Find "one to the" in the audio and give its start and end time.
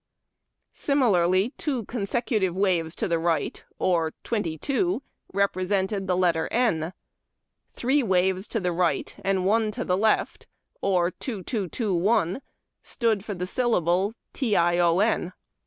9.45-9.95